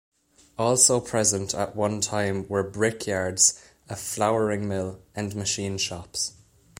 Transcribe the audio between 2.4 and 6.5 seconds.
were brickyards, a flouring mill, and machine shops.